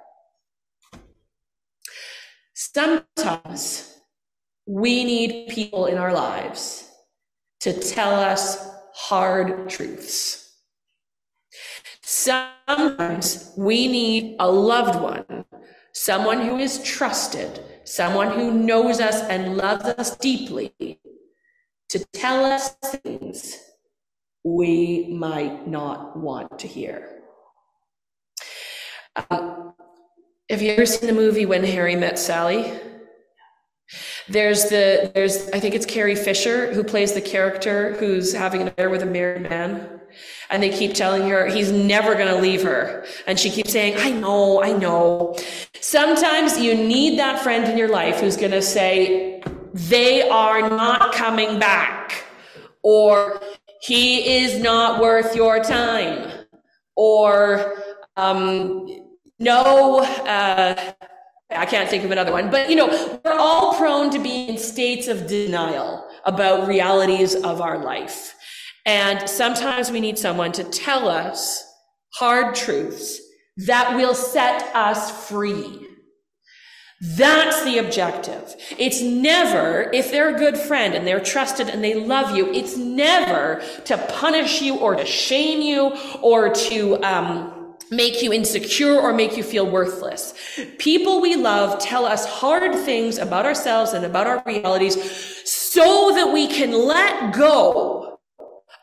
Sometimes 2.54 3.98
we 4.66 5.04
need 5.04 5.48
people 5.48 5.86
in 5.86 5.98
our 5.98 6.12
lives 6.12 6.88
to 7.60 7.72
tell 7.72 8.14
us 8.14 8.68
hard 8.94 9.68
truths. 9.68 10.52
Sometimes 12.02 13.52
we 13.56 13.88
need 13.88 14.36
a 14.38 14.50
loved 14.50 15.00
one, 15.00 15.44
someone 15.92 16.40
who 16.40 16.58
is 16.58 16.82
trusted, 16.82 17.62
someone 17.84 18.30
who 18.30 18.52
knows 18.52 19.00
us 19.00 19.22
and 19.22 19.56
loves 19.56 19.84
us 19.84 20.16
deeply, 20.16 20.72
to 21.88 22.04
tell 22.12 22.44
us 22.44 22.74
things 23.02 23.58
we 24.44 25.08
might 25.08 25.66
not 25.66 26.16
want 26.16 26.58
to 26.58 26.68
hear. 26.68 27.22
Um, 29.30 29.74
have 30.50 30.60
you 30.60 30.72
ever 30.72 30.84
seen 30.84 31.06
the 31.06 31.14
movie 31.14 31.46
When 31.46 31.64
Harry 31.64 31.96
Met 31.96 32.18
Sally? 32.18 32.70
There's 34.28 34.64
the 34.64 35.10
there's 35.14 35.50
I 35.50 35.60
think 35.60 35.74
it's 35.74 35.86
Carrie 35.86 36.14
Fisher 36.14 36.72
who 36.72 36.82
plays 36.82 37.12
the 37.12 37.20
character 37.20 37.94
who's 37.94 38.32
having 38.32 38.62
an 38.62 38.68
affair 38.68 38.88
with 38.90 39.02
a 39.02 39.06
married 39.06 39.42
man, 39.42 40.00
and 40.50 40.62
they 40.62 40.70
keep 40.70 40.94
telling 40.94 41.28
her 41.28 41.46
he's 41.46 41.70
never 41.70 42.14
going 42.14 42.28
to 42.28 42.40
leave 42.40 42.62
her, 42.62 43.04
and 43.26 43.38
she 43.38 43.50
keeps 43.50 43.72
saying, 43.72 43.96
"I 43.98 44.10
know, 44.10 44.62
I 44.62 44.72
know." 44.72 45.36
Sometimes 45.80 46.58
you 46.58 46.74
need 46.74 47.18
that 47.18 47.42
friend 47.42 47.70
in 47.70 47.76
your 47.76 47.88
life 47.88 48.20
who's 48.20 48.36
going 48.36 48.52
to 48.52 48.62
say, 48.62 49.42
"They 49.74 50.28
are 50.28 50.68
not 50.70 51.12
coming 51.12 51.58
back," 51.58 52.24
or 52.82 53.40
he 53.84 54.36
is 54.38 54.58
not 54.60 55.00
worth 55.00 55.36
your 55.36 55.62
time, 55.62 56.46
or 56.96 57.82
um, 58.16 58.88
no, 59.38 59.98
uh, 59.98 60.92
I 61.50 61.66
can't 61.66 61.90
think 61.90 62.02
of 62.04 62.10
another 62.10 62.32
one, 62.32 62.50
but 62.50 62.70
you 62.70 62.76
know, 62.76 63.20
we're 63.24 63.38
all 63.38 63.74
prone 63.74 64.10
to 64.10 64.18
be 64.18 64.48
in 64.48 64.56
states 64.56 65.06
of 65.06 65.26
denial 65.26 66.08
about 66.24 66.66
realities 66.66 67.34
of 67.34 67.60
our 67.60 67.78
life. 67.78 68.34
And 68.86 69.28
sometimes 69.28 69.90
we 69.90 70.00
need 70.00 70.18
someone 70.18 70.52
to 70.52 70.64
tell 70.64 71.08
us 71.08 71.62
hard 72.14 72.54
truths 72.54 73.20
that 73.66 73.94
will 73.96 74.14
set 74.14 74.74
us 74.74 75.28
free. 75.28 75.83
That's 77.06 77.62
the 77.64 77.78
objective. 77.78 78.56
It's 78.78 79.02
never, 79.02 79.90
if 79.92 80.10
they're 80.10 80.34
a 80.34 80.38
good 80.38 80.56
friend 80.56 80.94
and 80.94 81.06
they're 81.06 81.20
trusted 81.20 81.68
and 81.68 81.84
they 81.84 81.94
love 81.94 82.34
you, 82.34 82.50
it's 82.50 82.78
never 82.78 83.62
to 83.84 83.98
punish 84.08 84.62
you 84.62 84.78
or 84.78 84.96
to 84.96 85.04
shame 85.04 85.60
you 85.60 85.94
or 86.22 86.48
to, 86.48 87.02
um, 87.04 87.60
make 87.90 88.22
you 88.22 88.32
insecure 88.32 88.98
or 88.98 89.12
make 89.12 89.36
you 89.36 89.42
feel 89.42 89.70
worthless. 89.70 90.32
People 90.78 91.20
we 91.20 91.36
love 91.36 91.78
tell 91.78 92.06
us 92.06 92.24
hard 92.26 92.74
things 92.74 93.18
about 93.18 93.44
ourselves 93.44 93.92
and 93.92 94.04
about 94.04 94.26
our 94.26 94.42
realities 94.46 94.96
so 95.48 96.14
that 96.14 96.32
we 96.32 96.46
can 96.46 96.72
let 96.72 97.34
go 97.34 98.03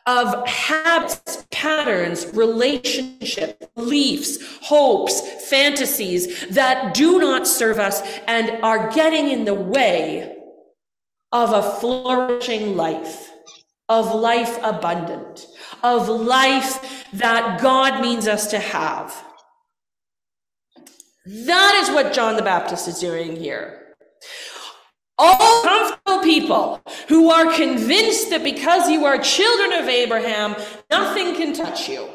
of 0.06 0.46
habits, 0.48 1.46
patterns, 1.50 2.26
relationships, 2.34 3.66
beliefs, 3.74 4.38
hopes, 4.62 5.20
fantasies 5.48 6.46
that 6.48 6.94
do 6.94 7.18
not 7.18 7.46
serve 7.46 7.78
us 7.78 8.02
and 8.26 8.62
are 8.64 8.90
getting 8.92 9.28
in 9.28 9.44
the 9.44 9.54
way 9.54 10.36
of 11.30 11.52
a 11.52 11.62
flourishing 11.80 12.76
life, 12.76 13.30
of 13.88 14.14
life 14.14 14.58
abundant, 14.62 15.46
of 15.82 16.08
life 16.08 17.06
that 17.12 17.60
God 17.60 18.00
means 18.00 18.26
us 18.26 18.48
to 18.48 18.58
have. 18.58 19.24
That 21.24 21.80
is 21.82 21.94
what 21.94 22.12
John 22.12 22.36
the 22.36 22.42
Baptist 22.42 22.88
is 22.88 22.98
doing 22.98 23.36
here. 23.36 23.94
All 25.18 25.96
people 26.20 26.80
who 27.08 27.30
are 27.30 27.52
convinced 27.54 28.30
that 28.30 28.42
because 28.42 28.90
you 28.90 29.04
are 29.04 29.18
children 29.18 29.72
of 29.72 29.88
Abraham, 29.88 30.56
nothing 30.90 31.34
can 31.34 31.52
touch 31.52 31.88
you. 31.88 32.08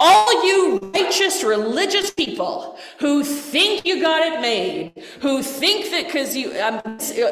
All 0.00 0.46
you 0.46 0.78
righteous 0.94 1.44
religious 1.44 2.10
people 2.10 2.78
who 2.98 3.22
think 3.24 3.84
you 3.86 4.00
got 4.00 4.22
it 4.22 4.40
made, 4.40 4.92
who 5.20 5.42
think 5.42 5.90
that 5.90 6.06
because 6.06 6.36
you 6.36 6.52
um, 6.60 6.80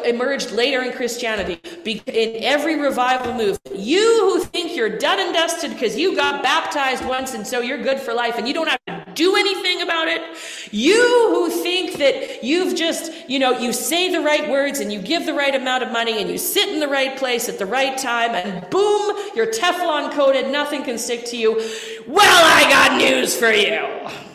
emerged 0.05 0.53
later 0.53 0.83
in 0.83 0.93
Christianity, 0.93 1.61
in 1.85 2.43
every 2.43 2.81
revival 2.81 3.35
move, 3.35 3.59
you 3.75 4.21
who 4.21 4.45
think 4.45 4.77
you're 4.77 4.99
done 4.99 5.19
and 5.19 5.35
dusted 5.35 5.73
because 5.73 5.97
you 5.97 6.15
got 6.17 6.43
baptized 6.43 7.05
once 7.07 7.35
and 7.35 7.47
so 7.47 7.61
you're 7.61 7.83
good 7.83 7.99
for 7.99 8.15
life 8.15 8.37
and 8.39 8.47
you 8.47 8.55
don't 8.55 8.69
have 8.69 8.81
to 8.87 9.00
do 9.15 9.37
anything 9.37 9.83
about 9.83 10.09
it, 10.09 10.23
you 10.71 11.29
who 11.31 11.51
think 11.63 11.99
that 11.99 12.45
you've 12.45 12.77
just, 12.77 13.13
you 13.29 13.39
know, 13.39 13.59
you 13.59 13.73
say 13.73 14.11
the 14.11 14.21
right 14.21 14.49
words 14.51 14.81
and 14.81 14.93
you 14.93 15.01
give 15.01 15.27
the 15.27 15.35
right 15.35 15.55
amount 15.55 15.83
of 15.83 15.93
money 15.93 16.21
and 16.21 16.31
you 16.31 16.39
sit 16.39 16.69
in 16.69 16.81
the 16.81 16.89
right 16.89 17.19
place 17.19 17.49
at 17.49 17.59
the 17.59 17.67
right 17.67 17.99
time 17.99 18.31
and 18.31 18.69
boom, 18.71 19.17
you're 19.35 19.47
Teflon 19.47 20.13
coated, 20.13 20.51
nothing 20.51 20.83
can 20.83 20.99
stick 20.99 21.25
to 21.27 21.37
you. 21.37 21.57
Well, 22.07 22.45
I 22.45 22.69
got 22.71 22.99
news 22.99 23.37
for 23.37 23.51
you. 23.51 24.30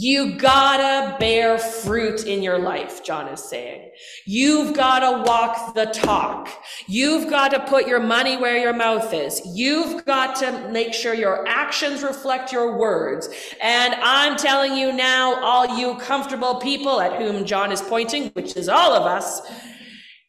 You 0.00 0.36
gotta 0.36 1.18
bear 1.18 1.58
fruit 1.58 2.24
in 2.24 2.40
your 2.40 2.56
life, 2.56 3.02
John 3.02 3.26
is 3.26 3.42
saying. 3.42 3.90
You've 4.26 4.76
gotta 4.76 5.24
walk 5.24 5.74
the 5.74 5.86
talk. 5.86 6.48
You've 6.86 7.28
got 7.28 7.48
to 7.48 7.58
put 7.58 7.88
your 7.88 7.98
money 7.98 8.36
where 8.36 8.56
your 8.56 8.72
mouth 8.72 9.12
is. 9.12 9.42
You've 9.56 10.04
got 10.04 10.36
to 10.36 10.68
make 10.68 10.94
sure 10.94 11.14
your 11.14 11.44
actions 11.48 12.04
reflect 12.04 12.52
your 12.52 12.78
words. 12.78 13.28
And 13.60 13.96
I'm 13.96 14.36
telling 14.36 14.76
you 14.76 14.92
now, 14.92 15.42
all 15.42 15.76
you 15.76 15.96
comfortable 15.96 16.60
people 16.60 17.00
at 17.00 17.20
whom 17.20 17.44
John 17.44 17.72
is 17.72 17.82
pointing, 17.82 18.28
which 18.34 18.56
is 18.56 18.68
all 18.68 18.92
of 18.92 19.02
us, 19.02 19.40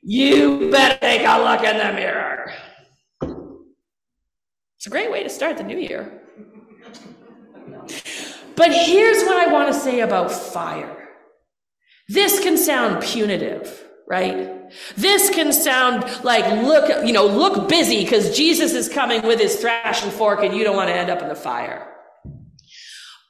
you 0.02 0.72
better 0.72 0.98
take 0.98 1.22
a 1.22 1.44
look 1.44 1.64
in 1.64 1.78
the 1.78 1.94
mirror. 1.94 2.52
It's 4.78 4.88
a 4.88 4.90
great 4.90 5.12
way 5.12 5.22
to 5.22 5.30
start 5.30 5.58
the 5.58 5.64
new 5.64 5.78
year. 5.78 6.24
But 8.60 8.74
here's 8.74 9.24
what 9.24 9.38
I 9.38 9.50
want 9.54 9.74
to 9.74 9.80
say 9.80 10.02
about 10.02 10.30
fire. 10.30 11.08
This 12.10 12.42
can 12.42 12.58
sound 12.58 13.02
punitive, 13.02 13.88
right? 14.06 14.70
This 14.98 15.30
can 15.30 15.54
sound 15.54 16.04
like 16.26 16.46
look, 16.62 17.06
you 17.08 17.14
know, 17.14 17.26
look 17.26 17.70
busy 17.70 18.04
because 18.04 18.36
Jesus 18.36 18.74
is 18.74 18.90
coming 18.90 19.22
with 19.22 19.40
his 19.40 19.56
thrashing 19.56 20.12
fork 20.12 20.44
and 20.44 20.54
you 20.54 20.66
don't 20.66 20.76
want 20.76 20.90
to 20.90 20.94
end 20.94 21.10
up 21.10 21.22
in 21.22 21.30
the 21.30 21.36
fire. 21.36 21.88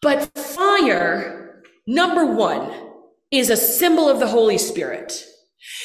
But 0.01 0.35
fire, 0.35 1.61
number 1.85 2.25
one, 2.25 2.71
is 3.29 3.51
a 3.51 3.55
symbol 3.55 4.09
of 4.09 4.19
the 4.19 4.27
Holy 4.27 4.57
Spirit. 4.57 5.13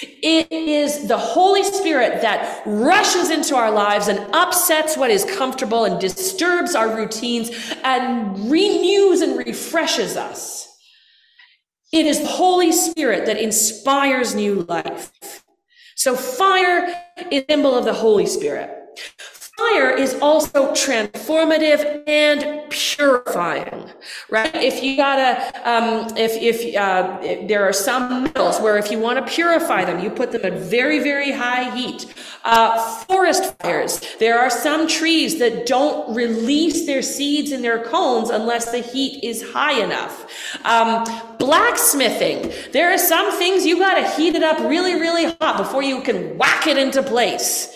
It 0.02 0.50
is 0.52 1.08
the 1.08 1.18
Holy 1.18 1.64
Spirit 1.64 2.22
that 2.22 2.62
rushes 2.64 3.30
into 3.30 3.56
our 3.56 3.70
lives 3.70 4.08
and 4.08 4.18
upsets 4.32 4.96
what 4.96 5.10
is 5.10 5.24
comfortable 5.24 5.84
and 5.84 6.00
disturbs 6.00 6.74
our 6.74 6.96
routines 6.96 7.50
and 7.82 8.50
renews 8.50 9.20
and 9.20 9.36
refreshes 9.38 10.16
us. 10.16 10.68
It 11.92 12.06
is 12.06 12.20
the 12.20 12.26
Holy 12.26 12.72
Spirit 12.72 13.26
that 13.26 13.36
inspires 13.36 14.34
new 14.34 14.62
life. 14.62 15.44
So 15.96 16.16
fire 16.16 17.02
is 17.30 17.44
symbol 17.48 17.76
of 17.76 17.84
the 17.84 17.94
Holy 17.94 18.26
Spirit. 18.26 18.83
Fire 19.56 19.90
is 19.90 20.14
also 20.14 20.72
transformative 20.72 22.02
and 22.08 22.68
purifying, 22.70 23.88
right? 24.28 24.52
If 24.52 24.82
you 24.82 24.96
gotta, 24.96 25.52
um, 25.62 26.16
if 26.16 26.32
if, 26.32 26.76
uh, 26.76 27.46
there 27.46 27.62
are 27.62 27.72
some 27.72 28.24
metals 28.24 28.58
where 28.58 28.78
if 28.78 28.90
you 28.90 28.98
want 28.98 29.24
to 29.24 29.32
purify 29.32 29.84
them, 29.84 30.00
you 30.00 30.10
put 30.10 30.32
them 30.32 30.44
at 30.44 30.54
very 30.54 30.98
very 30.98 31.30
high 31.30 31.70
heat. 31.76 32.12
Uh, 32.44 33.04
forest 33.04 33.56
fires. 33.60 34.00
There 34.18 34.40
are 34.40 34.50
some 34.50 34.88
trees 34.88 35.38
that 35.38 35.66
don't 35.66 36.14
release 36.14 36.84
their 36.84 37.00
seeds 37.00 37.52
in 37.52 37.62
their 37.62 37.84
cones 37.84 38.30
unless 38.30 38.72
the 38.72 38.80
heat 38.80 39.22
is 39.22 39.52
high 39.52 39.80
enough. 39.80 40.26
Um, 40.64 41.04
blacksmithing. 41.38 42.52
There 42.72 42.92
are 42.92 42.98
some 42.98 43.30
things 43.38 43.64
you 43.64 43.78
gotta 43.78 44.10
heat 44.16 44.34
it 44.34 44.42
up 44.42 44.58
really 44.68 44.94
really 44.94 45.36
hot 45.40 45.58
before 45.58 45.84
you 45.84 46.02
can 46.02 46.36
whack 46.36 46.66
it 46.66 46.76
into 46.76 47.04
place. 47.04 47.70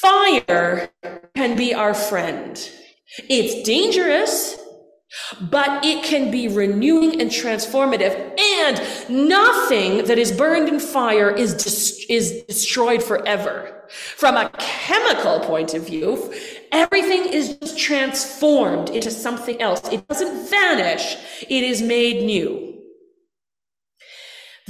Fire 0.00 0.90
can 1.34 1.56
be 1.56 1.74
our 1.74 1.92
friend. 1.92 2.70
It's 3.28 3.66
dangerous, 3.66 4.58
but 5.40 5.84
it 5.84 6.04
can 6.04 6.30
be 6.30 6.48
renewing 6.48 7.20
and 7.20 7.30
transformative. 7.30 8.14
And 8.38 9.28
nothing 9.28 10.06
that 10.06 10.18
is 10.18 10.32
burned 10.32 10.68
in 10.68 10.80
fire 10.80 11.30
is, 11.30 12.06
is 12.08 12.44
destroyed 12.44 13.02
forever. 13.02 13.84
From 13.90 14.36
a 14.36 14.48
chemical 14.58 15.40
point 15.40 15.74
of 15.74 15.86
view, 15.86 16.32
everything 16.72 17.32
is 17.32 17.58
transformed 17.76 18.88
into 18.88 19.10
something 19.10 19.60
else. 19.60 19.86
It 19.92 20.06
doesn't 20.08 20.48
vanish, 20.48 21.16
it 21.42 21.64
is 21.64 21.82
made 21.82 22.24
new. 22.24 22.79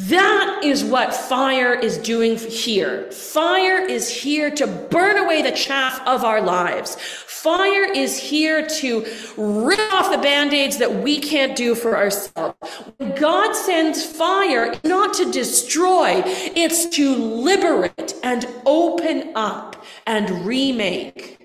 That 0.08 0.62
is 0.64 0.82
what 0.82 1.14
fire 1.14 1.74
is 1.74 1.98
doing 1.98 2.36
here. 2.36 3.10
Fire 3.12 3.78
is 3.78 4.08
here 4.08 4.50
to 4.52 4.66
burn 4.66 5.18
away 5.18 5.42
the 5.42 5.52
chaff 5.52 6.00
of 6.06 6.24
our 6.24 6.40
lives. 6.40 6.96
Fire 6.96 7.84
is 7.84 8.16
here 8.18 8.66
to 8.66 9.04
rip 9.36 9.92
off 9.92 10.10
the 10.10 10.16
band-aids 10.16 10.78
that 10.78 11.02
we 11.02 11.18
can't 11.18 11.54
do 11.54 11.74
for 11.74 11.98
ourselves. 11.98 12.56
When 12.96 13.14
God 13.14 13.54
sends 13.54 14.02
fire, 14.02 14.74
not 14.84 15.12
to 15.14 15.30
destroy, 15.30 16.22
it's 16.24 16.86
to 16.96 17.14
liberate 17.14 18.14
and 18.22 18.46
open 18.64 19.32
up 19.34 19.84
and 20.06 20.46
remake. 20.46 21.39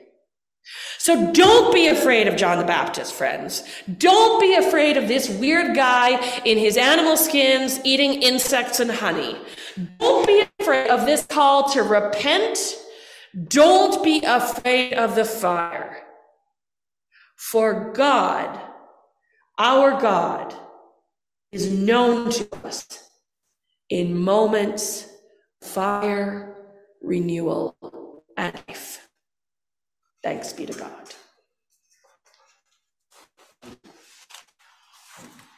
So 1.06 1.32
don't 1.34 1.72
be 1.72 1.86
afraid 1.86 2.28
of 2.28 2.36
John 2.36 2.58
the 2.58 2.64
Baptist, 2.64 3.14
friends. 3.14 3.62
Don't 4.00 4.42
be 4.42 4.56
afraid 4.56 4.98
of 4.98 5.08
this 5.08 5.30
weird 5.30 5.76
guy 5.76 6.20
in 6.46 6.58
his 6.58 6.78
animal 6.78 7.16
skins 7.16 7.80
eating 7.84 8.24
insects 8.24 8.80
and 8.80 8.90
honey. 8.90 9.38
Don't 10.00 10.26
be 10.26 10.48
afraid 10.60 10.90
of 10.90 11.06
this 11.06 11.24
call 11.24 11.70
to 11.74 11.84
repent. 11.84 12.58
Don't 13.50 14.04
be 14.04 14.24
afraid 14.26 14.96
of 14.96 15.14
the 15.14 15.26
fire. 15.26 16.02
For 17.36 17.94
God, 17.94 18.60
our 19.60 20.02
God, 20.02 20.56
is 21.52 21.72
known 21.72 22.32
to 22.32 22.48
us 22.66 22.88
in 23.92 24.18
moments, 24.18 25.08
fire, 25.62 26.56
renewal, 27.00 27.78
and 28.36 28.56
life. 28.68 29.05
Thanks 30.26 30.54
be 30.54 30.66
to 30.66 30.74
God. 30.74 31.25